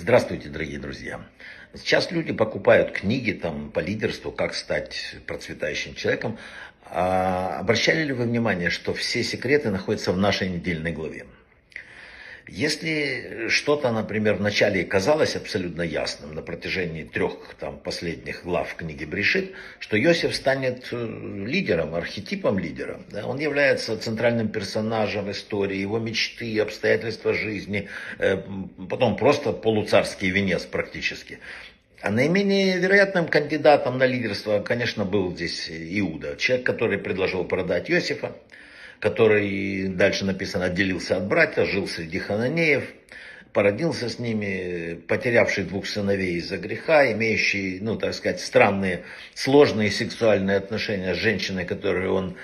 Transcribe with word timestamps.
Здравствуйте, 0.00 0.48
дорогие 0.48 0.78
друзья. 0.78 1.20
Сейчас 1.74 2.12
люди 2.12 2.32
покупают 2.32 2.92
книги 2.92 3.32
там, 3.32 3.72
по 3.72 3.80
лидерству, 3.80 4.30
как 4.30 4.54
стать 4.54 5.16
процветающим 5.26 5.96
человеком. 5.96 6.38
А 6.84 7.58
обращали 7.58 8.04
ли 8.04 8.12
вы 8.12 8.26
внимание, 8.26 8.70
что 8.70 8.94
все 8.94 9.24
секреты 9.24 9.70
находятся 9.70 10.12
в 10.12 10.16
нашей 10.16 10.50
недельной 10.50 10.92
главе? 10.92 11.26
Если 12.48 13.48
что-то, 13.48 13.92
например, 13.92 14.36
вначале 14.36 14.82
казалось 14.82 15.36
абсолютно 15.36 15.82
ясным 15.82 16.34
на 16.34 16.40
протяжении 16.40 17.04
трех 17.04 17.54
там, 17.60 17.78
последних 17.78 18.44
глав 18.44 18.74
книги 18.74 19.04
Брешит, 19.04 19.52
что 19.78 20.02
Иосиф 20.02 20.34
станет 20.34 20.88
э, 20.90 21.44
лидером, 21.46 21.94
архетипом 21.94 22.58
лидера. 22.58 23.00
Да? 23.10 23.26
Он 23.26 23.38
является 23.38 23.98
центральным 23.98 24.48
персонажем 24.48 25.30
истории, 25.30 25.76
его 25.76 25.98
мечты, 25.98 26.58
обстоятельства 26.58 27.34
жизни, 27.34 27.88
э, 28.18 28.38
потом 28.88 29.16
просто 29.16 29.52
полуцарский 29.52 30.30
венец 30.30 30.64
практически. 30.64 31.40
А 32.00 32.10
наименее 32.10 32.78
вероятным 32.78 33.26
кандидатом 33.28 33.98
на 33.98 34.06
лидерство, 34.06 34.60
конечно, 34.60 35.04
был 35.04 35.34
здесь 35.34 35.68
Иуда, 35.68 36.36
человек, 36.36 36.64
который 36.64 36.96
предложил 36.96 37.44
продать 37.44 37.90
Иосифа 37.90 38.32
который, 39.00 39.88
дальше 39.88 40.24
написано, 40.24 40.66
отделился 40.66 41.16
от 41.16 41.26
братьев, 41.26 41.68
жил 41.68 41.86
среди 41.86 42.18
хананеев, 42.18 42.84
породился 43.52 44.08
с 44.08 44.18
ними, 44.18 45.00
потерявший 45.08 45.64
двух 45.64 45.86
сыновей 45.86 46.36
из-за 46.36 46.58
греха, 46.58 47.10
имеющий, 47.12 47.78
ну, 47.80 47.96
так 47.96 48.14
сказать, 48.14 48.40
странные, 48.40 49.04
сложные 49.34 49.90
сексуальные 49.90 50.58
отношения 50.58 51.14
с 51.14 51.18
женщиной, 51.18 51.64
которую 51.64 52.14
он 52.14 52.36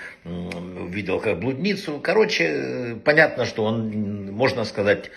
видел 0.89 1.19
как 1.19 1.39
блудницу. 1.39 1.99
Короче, 2.03 2.97
понятно, 3.03 3.45
что 3.45 3.63
он, 3.63 4.31
можно 4.31 4.65
сказать, 4.65 5.11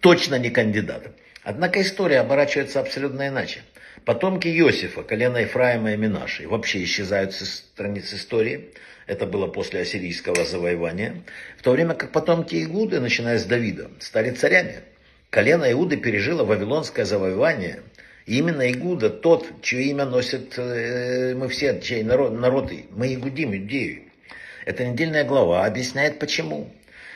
точно 0.00 0.38
не 0.38 0.50
кандидат. 0.50 1.08
Однако 1.42 1.82
история 1.82 2.20
оборачивается 2.20 2.80
абсолютно 2.80 3.28
иначе. 3.28 3.62
Потомки 4.04 4.48
Иосифа, 4.48 5.02
колена 5.02 5.38
Ефраима 5.38 5.92
и 5.92 5.96
Минаши, 5.96 6.48
вообще 6.48 6.82
исчезают 6.84 7.34
со 7.34 7.44
страниц 7.44 8.12
истории. 8.14 8.70
Это 9.06 9.26
было 9.26 9.48
после 9.48 9.80
ассирийского 9.80 10.44
завоевания. 10.44 11.22
В 11.58 11.62
то 11.62 11.72
время 11.72 11.94
как 11.94 12.12
потомки 12.12 12.62
Игуды, 12.62 13.00
начиная 13.00 13.38
с 13.38 13.44
Давида, 13.44 13.90
стали 13.98 14.30
царями. 14.30 14.76
Колено 15.32 15.72
Иуды 15.72 15.96
пережило 15.96 16.44
вавилонское 16.44 17.06
завоевание. 17.06 17.80
И 18.26 18.36
именно 18.36 18.70
Игуда 18.70 19.08
тот, 19.08 19.62
чье 19.62 19.84
имя 19.84 20.04
носит 20.04 20.58
э, 20.58 21.34
мы 21.34 21.48
все, 21.48 21.80
чей 21.80 22.02
народ, 22.02 22.38
народы, 22.38 22.84
мы 22.90 23.14
Игудим, 23.14 23.56
Иудею. 23.56 24.02
Эта 24.66 24.84
недельная 24.84 25.24
глава 25.24 25.64
объясняет 25.64 26.18
почему. 26.18 26.70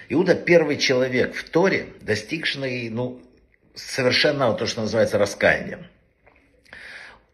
Иуда 0.08 0.34
первый 0.34 0.78
человек 0.78 1.34
в 1.34 1.44
Торе, 1.50 1.88
достигший 2.00 2.88
ну, 2.88 3.20
совершенного, 3.74 4.56
то, 4.56 4.64
что 4.66 4.80
называется, 4.80 5.18
раскаянием 5.18 5.86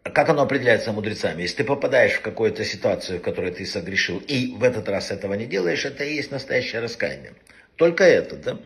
как 0.03 0.29
оно 0.29 0.43
определяется 0.43 0.93
мудрецами? 0.93 1.43
Если 1.43 1.59
ты 1.59 1.65
попадаешь 1.65 2.15
в 2.15 2.23
какую-то 2.23 2.65
ситуацию, 2.65 3.21
в 3.21 3.23
которой 3.23 3.53
ты 3.53 3.65
согрешил, 3.65 4.19
и 4.19 4.53
в 4.57 4.65
этот 4.65 4.89
раз 4.89 5.11
этого 5.13 5.35
не 5.35 5.47
делаешь, 5.47 5.85
это 5.85 6.03
и 6.05 6.15
есть 6.15 6.33
настоящее 6.33 6.81
раскаяние. 6.81 7.35
Только 7.77 8.05
это, 8.05 8.37
да? 8.37 8.59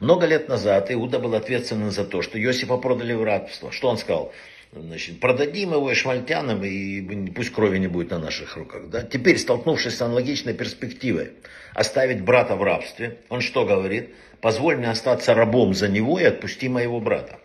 Много 0.00 0.26
лет 0.26 0.48
назад 0.48 0.90
Иуда 0.90 1.18
был 1.18 1.34
ответственен 1.34 1.90
за 1.90 2.04
то, 2.04 2.22
что 2.22 2.40
Иосифа 2.40 2.76
продали 2.76 3.12
в 3.12 3.22
рабство. 3.22 3.70
Что 3.70 3.88
он 3.88 3.98
сказал? 3.98 4.32
Значит, 4.72 5.20
продадим 5.20 5.72
его 5.72 5.92
ишмальтянам, 5.92 6.64
и 6.64 7.30
пусть 7.30 7.50
крови 7.50 7.78
не 7.78 7.86
будет 7.86 8.10
на 8.10 8.18
наших 8.18 8.56
руках. 8.56 8.88
Да? 8.88 9.02
Теперь, 9.02 9.38
столкнувшись 9.38 9.96
с 9.96 10.02
аналогичной 10.02 10.54
перспективой, 10.54 11.32
оставить 11.74 12.22
брата 12.22 12.56
в 12.56 12.62
рабстве, 12.62 13.18
он 13.28 13.40
что 13.40 13.64
говорит? 13.64 14.14
Позволь 14.40 14.76
мне 14.76 14.90
остаться 14.90 15.34
рабом 15.34 15.74
за 15.74 15.88
него 15.88 16.18
и 16.18 16.24
отпусти 16.24 16.68
моего 16.68 17.00
брата. 17.00 17.38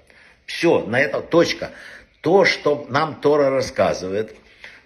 Все, 0.46 0.84
на 0.86 1.00
этом 1.00 1.22
точка 1.28 1.72
то, 2.22 2.46
что 2.46 2.88
нам 2.90 3.22
Тора 3.22 3.50
рассказывает, 3.50 4.36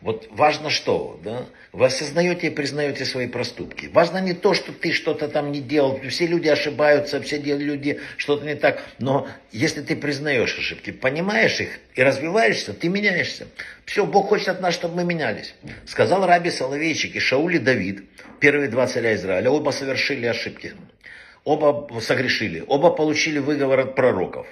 вот 0.04 0.28
важно 0.32 0.70
что, 0.70 1.18
да? 1.24 1.46
Вы 1.72 1.86
осознаете 1.86 2.48
и 2.48 2.50
признаете 2.50 3.06
свои 3.06 3.26
проступки. 3.26 3.86
Важно 3.86 4.18
не 4.18 4.34
то, 4.34 4.54
что 4.54 4.74
ты 4.74 4.92
что-то 4.92 5.30
там 5.30 5.54
не 5.54 5.62
делал. 5.62 5.98
Все 6.10 6.28
люди 6.28 6.50
ошибаются, 6.50 7.22
все 7.22 7.38
люди 7.38 8.02
что-то 8.18 8.46
не 8.46 8.56
так. 8.56 8.84
Но 9.00 9.30
если 9.54 9.82
ты 9.82 9.96
признаешь 9.96 10.58
ошибки, 10.60 10.92
понимаешь 10.92 11.58
их 11.62 11.80
и 11.96 12.04
развиваешься, 12.04 12.74
ты 12.74 12.90
меняешься. 12.90 13.48
Все, 13.86 14.06
Бог 14.06 14.28
хочет 14.28 14.50
от 14.50 14.60
нас, 14.60 14.74
чтобы 14.74 14.98
мы 14.98 15.06
менялись. 15.06 15.56
Сказал 15.86 16.28
Раби 16.28 16.52
Соловейчик 16.52 17.16
и 17.16 17.20
Шауль 17.20 17.56
и 17.56 17.60
Давид, 17.60 18.04
первые 18.42 18.68
два 18.68 18.88
царя 18.88 19.16
Израиля, 19.16 19.52
оба 19.52 19.72
совершили 19.72 20.26
ошибки. 20.26 20.74
Оба 21.46 21.88
согрешили, 22.02 22.62
оба 22.68 22.90
получили 22.90 23.40
выговор 23.40 23.80
от 23.80 23.96
пророков. 23.96 24.48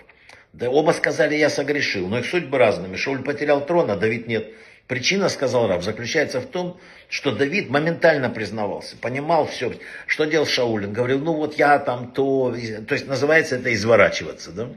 Да 0.53 0.69
оба 0.69 0.91
сказали, 0.91 1.35
я 1.35 1.49
согрешил, 1.49 2.07
но 2.07 2.19
их 2.19 2.25
судьбы 2.25 2.57
разными. 2.57 2.95
Шауль 2.95 3.21
потерял 3.21 3.65
трон, 3.65 3.91
а 3.91 3.97
Давид 3.97 4.27
нет. 4.27 4.47
Причина, 4.91 5.29
сказал 5.29 5.69
Раб, 5.69 5.83
заключается 5.83 6.41
в 6.41 6.47
том, 6.47 6.77
что 7.07 7.31
Давид 7.31 7.69
моментально 7.69 8.29
признавался, 8.29 8.97
понимал 8.97 9.47
все, 9.47 9.73
что 10.05 10.25
делал 10.25 10.45
Шауль. 10.45 10.85
Говорил, 10.85 11.19
ну 11.19 11.31
вот 11.31 11.57
я 11.57 11.79
там 11.79 12.11
то, 12.11 12.53
то 12.85 12.93
есть 12.93 13.07
называется 13.07 13.55
это 13.55 13.73
изворачиваться, 13.73 14.51
да? 14.51 14.67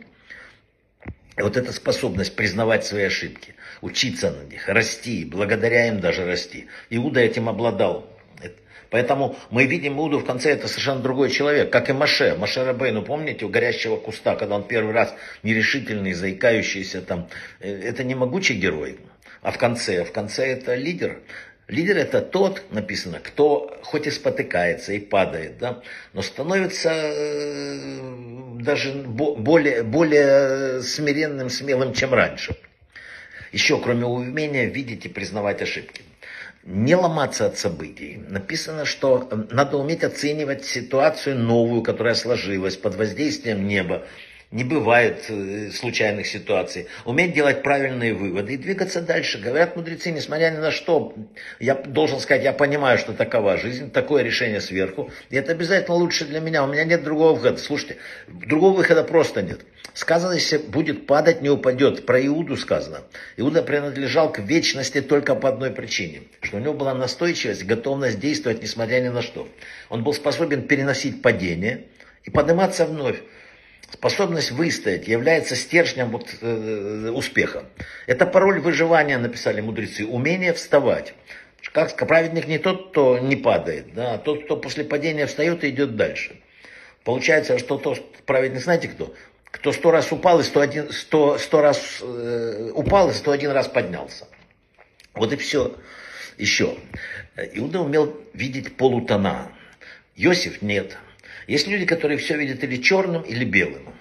Вот 1.36 1.56
эта 1.56 1.72
способность 1.72 2.36
признавать 2.36 2.84
свои 2.84 3.02
ошибки, 3.02 3.56
учиться 3.80 4.30
на 4.30 4.44
них, 4.44 4.68
расти, 4.68 5.24
благодаря 5.24 5.88
им 5.88 5.98
даже 5.98 6.24
расти. 6.24 6.68
Иуда 6.90 7.18
этим 7.18 7.48
обладал. 7.48 8.08
Поэтому 8.90 9.34
мы 9.50 9.66
видим 9.66 9.98
Иуду 9.98 10.20
в 10.20 10.24
конце, 10.24 10.52
это 10.52 10.68
совершенно 10.68 11.00
другой 11.00 11.30
человек, 11.30 11.72
как 11.72 11.90
и 11.90 11.92
Маше. 11.92 12.36
Маше 12.38 12.64
Рабейну, 12.64 13.02
помните, 13.02 13.46
у 13.46 13.48
горящего 13.48 13.96
куста, 13.96 14.36
когда 14.36 14.54
он 14.54 14.62
первый 14.62 14.94
раз 14.94 15.12
нерешительный, 15.42 16.12
заикающийся 16.12 17.02
там, 17.02 17.28
э, 17.58 17.68
это 17.68 18.04
не 18.04 18.14
могучий 18.14 18.54
герой. 18.54 19.00
А 19.44 19.50
в 19.52 19.58
конце, 19.58 20.04
в 20.04 20.10
конце 20.10 20.46
это 20.46 20.74
лидер. 20.74 21.20
Лидер 21.68 21.98
это 21.98 22.22
тот, 22.22 22.62
написано, 22.70 23.20
кто 23.20 23.78
хоть 23.82 24.06
и 24.06 24.10
спотыкается 24.10 24.94
и 24.94 24.98
падает, 24.98 25.58
да, 25.58 25.82
но 26.14 26.22
становится 26.22 26.90
э, 26.90 28.56
даже 28.60 28.92
более, 28.92 29.82
более 29.82 30.82
смиренным, 30.82 31.50
смелым, 31.50 31.92
чем 31.92 32.14
раньше. 32.14 32.56
Еще, 33.52 33.78
кроме 33.78 34.06
умения 34.06 34.64
видеть 34.64 35.06
и 35.06 35.08
признавать 35.10 35.62
ошибки 35.62 36.02
не 36.66 36.96
ломаться 36.96 37.44
от 37.44 37.58
событий. 37.58 38.22
Написано, 38.28 38.86
что 38.86 39.28
э, 39.30 39.36
надо 39.50 39.76
уметь 39.76 40.02
оценивать 40.02 40.64
ситуацию 40.64 41.36
новую, 41.36 41.82
которая 41.82 42.14
сложилась 42.14 42.76
под 42.76 42.94
воздействием 42.94 43.68
неба, 43.68 44.06
не 44.54 44.62
бывает 44.62 45.24
э, 45.28 45.70
случайных 45.72 46.28
ситуаций. 46.28 46.86
Уметь 47.04 47.34
делать 47.34 47.64
правильные 47.64 48.14
выводы 48.14 48.54
и 48.54 48.56
двигаться 48.56 49.02
дальше. 49.02 49.38
Говорят 49.38 49.74
мудрецы, 49.74 50.12
несмотря 50.12 50.52
ни 50.52 50.58
на 50.58 50.70
что, 50.70 51.12
я 51.58 51.74
должен 51.74 52.20
сказать, 52.20 52.44
я 52.44 52.52
понимаю, 52.52 52.96
что 52.98 53.12
такова 53.12 53.56
жизнь, 53.56 53.90
такое 53.90 54.22
решение 54.22 54.60
сверху. 54.60 55.10
И 55.30 55.36
это 55.36 55.50
обязательно 55.50 55.96
лучше 55.96 56.24
для 56.24 56.38
меня. 56.38 56.62
У 56.62 56.68
меня 56.68 56.84
нет 56.84 57.02
другого 57.02 57.34
выхода. 57.34 57.56
Слушайте, 57.56 57.96
другого 58.28 58.76
выхода 58.76 59.02
просто 59.02 59.42
нет. 59.42 59.62
Сказано, 59.92 60.34
если 60.34 60.58
будет 60.58 61.08
падать, 61.08 61.42
не 61.42 61.50
упадет. 61.50 62.06
Про 62.06 62.24
Иуду 62.24 62.56
сказано. 62.56 63.00
Иуда 63.36 63.60
принадлежал 63.60 64.30
к 64.30 64.38
вечности 64.38 65.00
только 65.00 65.34
по 65.34 65.48
одной 65.48 65.72
причине. 65.72 66.22
Что 66.42 66.58
у 66.58 66.60
него 66.60 66.74
была 66.74 66.94
настойчивость, 66.94 67.64
готовность 67.64 68.20
действовать, 68.20 68.62
несмотря 68.62 69.00
ни 69.00 69.08
на 69.08 69.20
что. 69.20 69.48
Он 69.88 70.04
был 70.04 70.14
способен 70.14 70.62
переносить 70.68 71.22
падение 71.22 71.86
и 72.22 72.30
подниматься 72.30 72.86
вновь. 72.86 73.20
Способность 73.92 74.50
выстоять 74.50 75.08
является 75.08 75.56
стержнем 75.56 76.10
вот, 76.10 76.28
э, 76.40 77.10
успеха. 77.14 77.64
Это 78.06 78.26
пароль 78.26 78.60
выживания, 78.60 79.18
написали 79.18 79.60
мудрецы. 79.60 80.04
Умение 80.04 80.52
вставать. 80.52 81.14
Как 81.72 81.96
праведник 81.96 82.46
не 82.46 82.58
тот, 82.58 82.90
кто 82.90 83.18
не 83.18 83.36
падает, 83.36 83.94
да, 83.94 84.14
а 84.14 84.18
тот, 84.18 84.44
кто 84.44 84.56
после 84.56 84.84
падения 84.84 85.26
встает 85.26 85.64
и 85.64 85.70
идет 85.70 85.96
дальше. 85.96 86.36
Получается, 87.04 87.58
что 87.58 87.78
тот 87.78 88.00
праведник, 88.26 88.60
знаете 88.60 88.88
кто? 88.88 89.14
Кто 89.44 89.72
сто 89.72 89.90
раз 89.90 90.10
упал 90.10 90.40
и 90.40 90.42
сто, 90.42 90.60
один, 90.60 90.90
сто, 90.90 91.38
сто 91.38 91.60
раз 91.60 92.00
э, 92.02 92.70
упал 92.74 93.10
и 93.10 93.12
сто 93.12 93.30
один 93.30 93.52
раз 93.52 93.68
поднялся. 93.68 94.26
Вот 95.14 95.32
и 95.32 95.36
все. 95.36 95.76
Еще. 96.38 96.76
Иуда 97.36 97.80
умел 97.80 98.20
видеть 98.32 98.76
полутона. 98.76 99.52
Иосиф 100.16 100.60
нет. 100.60 100.96
Есть 101.46 101.66
люди, 101.66 101.86
которые 101.86 102.18
все 102.18 102.36
видят 102.36 102.62
или 102.64 102.76
черным, 102.76 103.22
или 103.22 103.44
белым. 103.44 103.94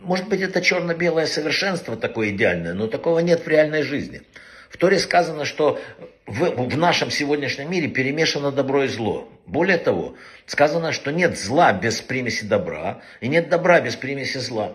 Может 0.00 0.28
быть, 0.28 0.40
это 0.40 0.60
черно-белое 0.60 1.26
совершенство 1.26 1.96
такое 1.96 2.30
идеальное, 2.30 2.74
но 2.74 2.86
такого 2.86 3.18
нет 3.20 3.44
в 3.44 3.48
реальной 3.48 3.82
жизни. 3.82 4.22
В 4.68 4.78
Торе 4.78 4.98
сказано, 4.98 5.44
что 5.44 5.80
в, 6.26 6.68
в 6.68 6.78
нашем 6.78 7.10
сегодняшнем 7.10 7.70
мире 7.70 7.88
перемешано 7.88 8.52
добро 8.52 8.84
и 8.84 8.88
зло. 8.88 9.28
Более 9.44 9.76
того, 9.76 10.14
сказано, 10.46 10.92
что 10.92 11.12
нет 11.12 11.38
зла 11.38 11.72
без 11.72 12.00
примеси 12.00 12.44
добра, 12.44 13.02
и 13.20 13.28
нет 13.28 13.48
добра 13.48 13.80
без 13.80 13.96
примеси 13.96 14.38
зла. 14.38 14.74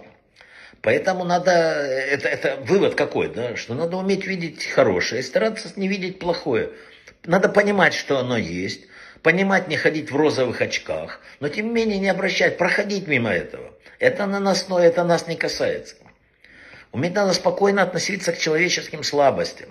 Поэтому 0.81 1.23
надо, 1.23 1.51
это, 1.51 2.27
это 2.29 2.57
вывод 2.61 2.95
какой, 2.95 3.33
да, 3.33 3.55
что 3.55 3.73
надо 3.73 3.97
уметь 3.97 4.27
видеть 4.27 4.65
хорошее 4.65 5.21
и 5.21 5.23
стараться 5.23 5.71
не 5.75 5.87
видеть 5.87 6.19
плохое. 6.19 6.69
Надо 7.25 7.49
понимать, 7.49 7.93
что 7.93 8.19
оно 8.19 8.37
есть, 8.37 8.85
понимать, 9.27 9.67
не 9.67 9.75
ходить 9.75 10.09
в 10.09 10.15
розовых 10.15 10.61
очках, 10.61 11.19
но 11.41 11.49
тем 11.49 11.65
не 11.65 11.73
менее 11.73 11.99
не 11.99 12.07
обращать, 12.07 12.57
проходить 12.57 13.07
мимо 13.07 13.29
этого. 13.29 13.73
Это 13.99 14.25
наносное, 14.25 14.87
это 14.87 15.03
нас 15.03 15.27
не 15.27 15.35
касается. 15.35 15.97
Уметь 16.93 17.13
надо 17.13 17.33
спокойно 17.33 17.81
относиться 17.81 18.31
к 18.31 18.37
человеческим 18.37 19.03
слабостям. 19.03 19.67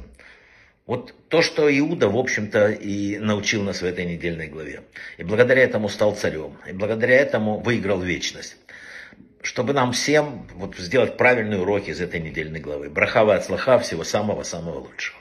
Вот 0.84 1.14
то, 1.30 1.40
что 1.40 1.74
Иуда, 1.74 2.10
в 2.10 2.18
общем-то, 2.18 2.68
и 2.68 3.16
научил 3.16 3.62
нас 3.62 3.80
в 3.80 3.86
этой 3.86 4.04
недельной 4.04 4.48
главе. 4.48 4.82
И 5.16 5.22
благодаря 5.22 5.62
этому 5.62 5.88
стал 5.88 6.14
царем. 6.14 6.58
И 6.68 6.72
благодаря 6.72 7.16
этому 7.16 7.58
выиграл 7.58 8.02
вечность. 8.02 8.58
Чтобы 9.40 9.72
нам 9.72 9.92
всем 9.92 10.46
вот, 10.56 10.76
сделать 10.76 11.16
правильные 11.16 11.60
уроки 11.60 11.88
из 11.88 12.00
этой 12.02 12.20
недельной 12.20 12.60
главы. 12.60 12.90
Брахава 12.90 13.36
от 13.36 13.46
слаха, 13.46 13.78
всего 13.78 14.04
самого-самого 14.04 14.80
лучшего. 14.80 15.18